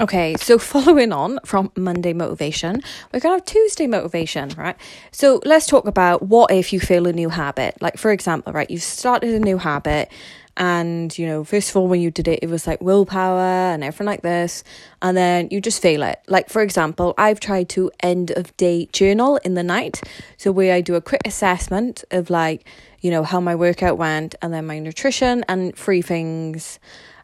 Okay, 0.00 0.36
so 0.36 0.58
following 0.74 1.12
on 1.12 1.40
from 1.44 1.72
Monday 1.76 2.12
motivation, 2.12 2.82
we're 3.12 3.18
going 3.18 3.36
to 3.36 3.40
have 3.40 3.44
Tuesday 3.44 3.88
motivation, 3.88 4.50
right? 4.50 4.76
So 5.10 5.40
let's 5.44 5.66
talk 5.66 5.88
about 5.88 6.22
what 6.22 6.52
if 6.52 6.72
you 6.72 6.78
fail 6.78 7.08
a 7.08 7.12
new 7.12 7.30
habit. 7.30 7.80
Like, 7.82 7.98
for 7.98 8.12
example, 8.12 8.52
right, 8.52 8.70
you've 8.70 8.82
started 8.82 9.34
a 9.34 9.40
new 9.40 9.58
habit, 9.58 10.08
and 10.56 11.16
you 11.18 11.26
know, 11.26 11.42
first 11.42 11.70
of 11.70 11.76
all, 11.76 11.88
when 11.88 12.00
you 12.00 12.12
did 12.12 12.28
it, 12.28 12.40
it 12.42 12.48
was 12.48 12.66
like 12.66 12.80
willpower 12.80 13.72
and 13.72 13.82
everything 13.82 14.06
like 14.06 14.22
this, 14.22 14.62
and 15.02 15.16
then 15.16 15.48
you 15.50 15.60
just 15.60 15.82
fail 15.82 16.04
it. 16.04 16.20
Like, 16.28 16.48
for 16.48 16.62
example, 16.62 17.14
I've 17.18 17.40
tried 17.40 17.68
to 17.70 17.90
end 18.00 18.30
of 18.30 18.56
day 18.56 18.86
journal 18.92 19.38
in 19.38 19.54
the 19.54 19.64
night, 19.64 20.00
so 20.36 20.52
where 20.52 20.74
I 20.74 20.80
do 20.80 20.94
a 20.94 21.00
quick 21.00 21.22
assessment 21.24 22.04
of 22.12 22.30
like, 22.30 22.64
you 23.00 23.10
know, 23.10 23.24
how 23.24 23.40
my 23.40 23.56
workout 23.56 23.98
went, 23.98 24.36
and 24.42 24.54
then 24.54 24.64
my 24.64 24.78
nutrition 24.78 25.44
and 25.48 25.74
three 25.76 26.02
things 26.02 26.78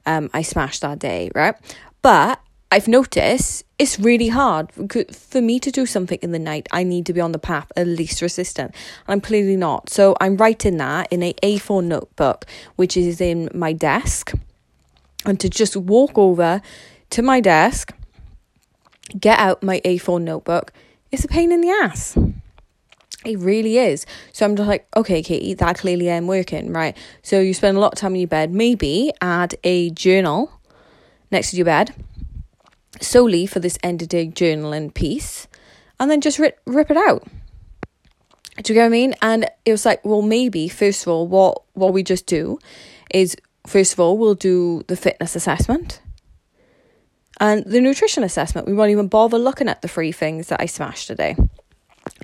um, 0.06 0.28
I 0.34 0.42
smashed 0.42 0.80
that 0.80 0.98
day, 0.98 1.30
right? 1.36 1.54
But 2.02 2.40
I've 2.74 2.88
noticed 2.88 3.64
it's 3.78 4.00
really 4.00 4.26
hard 4.26 4.72
for 4.72 5.40
me 5.40 5.60
to 5.60 5.70
do 5.70 5.86
something 5.86 6.18
in 6.22 6.32
the 6.32 6.40
night. 6.40 6.66
I 6.72 6.82
need 6.82 7.06
to 7.06 7.12
be 7.12 7.20
on 7.20 7.30
the 7.30 7.38
path 7.38 7.70
at 7.76 7.86
least 7.86 8.20
resistance. 8.20 8.76
I'm 9.06 9.20
clearly 9.20 9.54
not. 9.54 9.88
So 9.88 10.16
I'm 10.20 10.36
writing 10.36 10.78
that 10.78 11.06
in 11.12 11.22
a 11.22 11.34
A4 11.34 11.84
notebook, 11.84 12.46
which 12.74 12.96
is 12.96 13.20
in 13.20 13.48
my 13.54 13.72
desk. 13.72 14.32
And 15.24 15.38
to 15.38 15.48
just 15.48 15.76
walk 15.76 16.18
over 16.18 16.62
to 17.10 17.22
my 17.22 17.40
desk, 17.40 17.94
get 19.20 19.38
out 19.38 19.62
my 19.62 19.80
A4 19.84 20.20
notebook, 20.20 20.72
it's 21.12 21.24
a 21.24 21.28
pain 21.28 21.52
in 21.52 21.60
the 21.60 21.70
ass. 21.70 22.18
It 23.24 23.38
really 23.38 23.78
is. 23.78 24.04
So 24.32 24.46
I'm 24.46 24.56
just 24.56 24.68
like, 24.68 24.88
okay, 24.96 25.22
Katie, 25.22 25.54
that 25.54 25.78
clearly 25.78 26.08
ain't 26.08 26.26
working, 26.26 26.72
right? 26.72 26.96
So 27.22 27.38
you 27.38 27.54
spend 27.54 27.76
a 27.76 27.80
lot 27.80 27.92
of 27.92 28.00
time 28.00 28.16
in 28.16 28.22
your 28.22 28.26
bed. 28.26 28.50
Maybe 28.50 29.12
add 29.20 29.54
a 29.62 29.90
journal 29.90 30.50
next 31.30 31.52
to 31.52 31.56
your 31.56 31.66
bed 31.66 31.94
solely 33.06 33.46
for 33.46 33.60
this 33.60 33.78
end 33.82 34.02
of 34.02 34.08
day 34.08 34.26
journaling 34.28 34.92
piece 34.92 35.46
and 35.98 36.10
then 36.10 36.20
just 36.20 36.38
rip, 36.38 36.60
rip 36.66 36.90
it 36.90 36.96
out. 36.96 37.26
Do 38.62 38.72
you 38.72 38.74
get 38.74 38.82
what 38.82 38.86
I 38.86 38.90
mean? 38.90 39.14
And 39.20 39.50
it 39.64 39.72
was 39.72 39.84
like, 39.84 40.04
well, 40.04 40.22
maybe 40.22 40.68
first 40.68 41.02
of 41.02 41.08
all, 41.08 41.26
what 41.26 41.62
what 41.74 41.92
we 41.92 42.02
just 42.02 42.26
do 42.26 42.58
is 43.12 43.36
first 43.66 43.92
of 43.92 44.00
all 44.00 44.16
we'll 44.16 44.34
do 44.34 44.84
the 44.86 44.96
fitness 44.96 45.34
assessment 45.34 46.00
and 47.40 47.64
the 47.64 47.80
nutrition 47.80 48.22
assessment. 48.22 48.66
We 48.66 48.74
won't 48.74 48.90
even 48.90 49.08
bother 49.08 49.38
looking 49.38 49.68
at 49.68 49.82
the 49.82 49.88
three 49.88 50.12
things 50.12 50.48
that 50.48 50.60
I 50.60 50.66
smashed 50.66 51.08
today. 51.08 51.36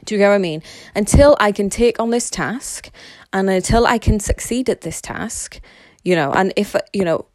Do 0.05 0.15
you 0.15 0.19
get 0.19 0.29
what 0.29 0.35
I 0.35 0.39
mean? 0.39 0.63
Until 0.95 1.37
I 1.41 1.53
can 1.53 1.69
take 1.69 1.99
on 1.99 2.11
this 2.11 2.31
task 2.31 2.91
and 3.33 3.49
until 3.51 3.87
I 3.87 3.99
can 3.99 4.21
succeed 4.21 4.69
at 4.69 4.83
this 4.83 5.01
task, 5.01 5.61
you 6.05 6.15
know, 6.15 6.33
and 6.33 6.53
if 6.57 6.77
you 6.93 7.05
know, 7.05 7.27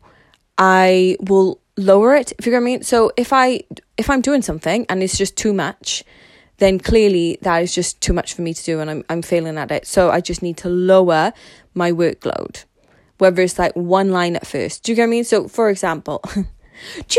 I 0.57 1.17
will 1.19 1.59
lower 1.77 2.15
it 2.15 2.31
if 2.37 2.45
you 2.45 2.51
get 2.51 2.57
what 2.57 2.61
I 2.61 2.65
mean. 2.65 2.83
So 2.83 3.11
if 3.17 3.33
I 3.33 3.61
if 3.97 4.09
I'm 4.09 4.21
doing 4.21 4.41
something 4.41 4.85
and 4.89 5.03
it's 5.03 5.17
just 5.17 5.37
too 5.37 5.53
much, 5.53 6.03
then 6.57 6.79
clearly 6.79 7.37
that 7.41 7.59
is 7.59 7.73
just 7.73 8.01
too 8.01 8.13
much 8.13 8.33
for 8.33 8.41
me 8.41 8.53
to 8.53 8.63
do 8.63 8.79
and 8.79 8.89
I'm 8.89 9.05
I'm 9.09 9.21
failing 9.21 9.57
at 9.57 9.71
it. 9.71 9.85
So 9.87 10.11
I 10.11 10.21
just 10.21 10.41
need 10.41 10.57
to 10.57 10.69
lower 10.69 11.33
my 11.73 11.91
workload. 11.91 12.65
Whether 13.17 13.43
it's 13.43 13.57
like 13.57 13.73
one 13.75 14.11
line 14.11 14.35
at 14.35 14.45
first. 14.45 14.83
Do 14.83 14.91
you 14.91 14.95
get 14.95 15.03
what 15.03 15.07
I 15.07 15.09
mean? 15.09 15.23
So 15.23 15.47
for 15.47 15.69
example, 15.69 16.21
do 16.35 16.41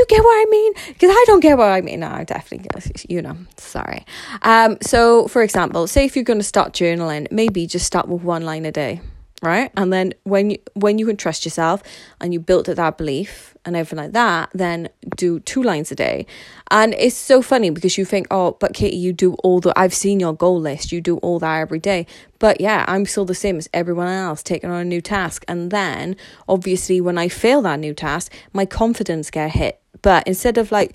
you 0.00 0.06
get 0.08 0.22
what 0.22 0.30
I 0.30 0.46
mean? 0.50 0.72
Because 0.88 1.10
I 1.10 1.24
don't 1.26 1.40
get 1.40 1.56
what 1.56 1.70
I 1.70 1.80
mean. 1.80 2.00
No, 2.00 2.08
I 2.08 2.24
definitely 2.24 2.68
get 2.68 3.10
you 3.10 3.22
know, 3.22 3.36
sorry. 3.56 4.04
Um, 4.42 4.76
so 4.82 5.26
for 5.28 5.42
example, 5.42 5.86
say 5.86 6.04
if 6.04 6.16
you're 6.16 6.24
gonna 6.24 6.42
start 6.42 6.72
journaling, 6.72 7.30
maybe 7.30 7.66
just 7.66 7.86
start 7.86 8.08
with 8.08 8.22
one 8.22 8.42
line 8.42 8.66
a 8.66 8.72
day 8.72 9.00
right? 9.46 9.70
And 9.76 9.92
then 9.92 10.12
when 10.24 10.50
you 10.50 10.58
when 10.74 10.98
you 10.98 11.06
can 11.06 11.16
trust 11.16 11.44
yourself 11.44 11.82
and 12.20 12.32
you 12.32 12.40
built 12.40 12.66
that 12.66 12.98
belief 12.98 13.56
and 13.64 13.74
everything 13.74 14.04
like 14.04 14.12
that 14.12 14.48
then 14.54 14.88
do 15.16 15.40
two 15.40 15.62
lines 15.62 15.90
a 15.90 15.94
day. 15.94 16.26
And 16.70 16.94
it's 16.94 17.16
so 17.16 17.42
funny 17.42 17.70
because 17.70 17.96
you 17.98 18.04
think 18.04 18.26
oh 18.30 18.56
but 18.60 18.74
katie 18.74 18.96
you 18.96 19.12
do 19.12 19.34
all 19.44 19.60
the 19.60 19.72
i've 19.78 19.94
seen 19.94 20.20
your 20.20 20.34
goal 20.34 20.60
list. 20.60 20.92
You 20.92 21.00
do 21.00 21.18
all 21.18 21.38
that 21.38 21.58
every 21.58 21.78
day. 21.78 22.06
But 22.38 22.60
yeah 22.60 22.84
i'm 22.88 23.06
still 23.06 23.24
the 23.24 23.34
same 23.34 23.56
as 23.56 23.68
everyone 23.72 24.08
else 24.08 24.42
taking 24.42 24.70
on 24.70 24.80
a 24.80 24.84
new 24.84 25.00
task. 25.00 25.44
And 25.48 25.70
then 25.70 26.16
obviously 26.48 27.00
when 27.00 27.18
i 27.18 27.28
fail 27.28 27.62
that 27.62 27.80
new 27.80 27.94
task 27.94 28.32
my 28.52 28.66
confidence 28.66 29.30
get 29.30 29.52
hit. 29.52 29.80
But 30.02 30.26
instead 30.26 30.58
of 30.58 30.70
like 30.70 30.94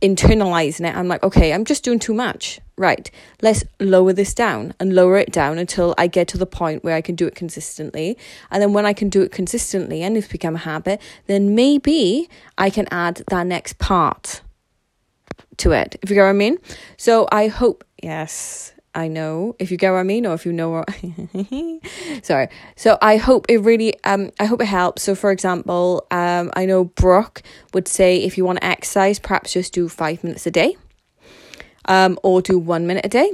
internalizing 0.00 0.88
it. 0.88 0.96
I'm 0.96 1.08
like 1.08 1.22
okay 1.22 1.52
i'm 1.52 1.64
just 1.64 1.84
doing 1.84 1.98
too 1.98 2.14
much. 2.14 2.60
Right, 2.78 3.10
let's 3.42 3.62
lower 3.78 4.12
this 4.12 4.34
down 4.34 4.74
and 4.80 4.94
lower 4.94 5.18
it 5.18 5.30
down 5.30 5.58
until 5.58 5.94
I 5.98 6.06
get 6.08 6.26
to 6.28 6.38
the 6.38 6.46
point 6.46 6.82
where 6.82 6.96
I 6.96 7.00
can 7.00 7.14
do 7.14 7.26
it 7.26 7.34
consistently. 7.36 8.16
And 8.50 8.60
then 8.60 8.72
when 8.72 8.86
I 8.86 8.92
can 8.92 9.08
do 9.08 9.22
it 9.22 9.30
consistently 9.30 10.02
and 10.02 10.16
it's 10.16 10.26
become 10.26 10.56
a 10.56 10.58
habit, 10.58 11.00
then 11.26 11.54
maybe 11.54 12.28
I 12.58 12.70
can 12.70 12.88
add 12.90 13.22
that 13.28 13.46
next 13.46 13.78
part 13.78 14.40
to 15.58 15.72
it, 15.72 15.96
if 16.02 16.10
you 16.10 16.14
get 16.14 16.22
what 16.22 16.30
I 16.30 16.32
mean. 16.32 16.58
So 16.96 17.28
I 17.30 17.48
hope, 17.48 17.84
yes, 18.02 18.72
I 18.94 19.08
know 19.08 19.56
if 19.58 19.70
you 19.70 19.76
get 19.76 19.90
what 19.92 19.98
I 19.98 20.02
mean 20.02 20.26
or 20.26 20.34
if 20.34 20.44
you 20.44 20.52
know 20.52 20.70
what 20.70 20.90
sorry. 22.22 22.48
So 22.76 22.98
I 23.00 23.16
hope 23.16 23.46
it 23.48 23.58
really 23.58 23.94
um 24.04 24.30
I 24.38 24.44
hope 24.44 24.60
it 24.60 24.66
helps. 24.66 25.02
So 25.02 25.14
for 25.14 25.30
example, 25.30 26.06
um 26.10 26.50
I 26.54 26.66
know 26.66 26.84
Brooke 26.84 27.42
would 27.72 27.88
say 27.88 28.18
if 28.18 28.36
you 28.36 28.44
want 28.44 28.60
to 28.60 28.66
exercise, 28.66 29.18
perhaps 29.18 29.52
just 29.52 29.72
do 29.72 29.88
five 29.88 30.22
minutes 30.22 30.46
a 30.46 30.50
day 30.50 30.76
um, 31.86 32.18
or 32.22 32.42
do 32.42 32.58
one 32.58 32.86
minute 32.86 33.06
a 33.06 33.08
day. 33.08 33.30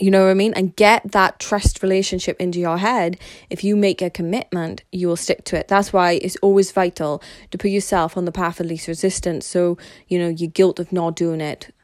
You 0.00 0.10
know 0.10 0.24
what 0.24 0.30
I 0.30 0.34
mean? 0.34 0.54
And 0.54 0.74
get 0.74 1.12
that 1.12 1.38
trust 1.38 1.82
relationship 1.82 2.40
into 2.40 2.58
your 2.58 2.78
head. 2.78 3.18
If 3.50 3.62
you 3.62 3.76
make 3.76 4.00
a 4.00 4.08
commitment, 4.08 4.82
you 4.90 5.06
will 5.06 5.16
stick 5.16 5.44
to 5.44 5.58
it. 5.58 5.68
That's 5.68 5.92
why 5.92 6.12
it's 6.12 6.36
always 6.36 6.72
vital 6.72 7.22
to 7.50 7.58
put 7.58 7.70
yourself 7.70 8.16
on 8.16 8.24
the 8.24 8.32
path 8.32 8.58
of 8.58 8.66
least 8.66 8.88
resistance. 8.88 9.46
So, 9.46 9.76
you 10.08 10.18
know, 10.18 10.28
your 10.28 10.50
guilt 10.50 10.78
of 10.78 10.92
not 10.92 11.14
doing 11.14 11.42
it, 11.42 11.74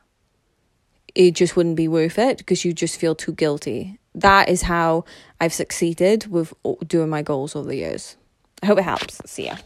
it 1.18 1.32
just 1.32 1.56
wouldn't 1.56 1.74
be 1.76 1.88
worth 1.88 2.16
it 2.16 2.38
because 2.38 2.64
you 2.64 2.72
just 2.72 2.98
feel 2.98 3.14
too 3.14 3.32
guilty. 3.32 3.98
That 4.14 4.48
is 4.48 4.62
how 4.62 5.04
I've 5.40 5.52
succeeded 5.52 6.28
with 6.28 6.54
doing 6.86 7.10
my 7.10 7.22
goals 7.22 7.56
over 7.56 7.68
the 7.68 7.76
years. 7.76 8.16
I 8.62 8.66
hope 8.66 8.78
it 8.78 8.84
helps. 8.84 9.20
See 9.26 9.46
ya. 9.46 9.56